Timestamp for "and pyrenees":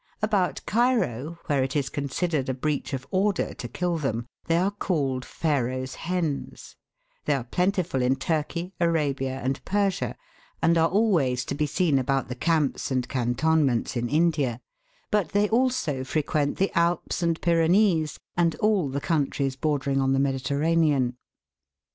17.21-18.19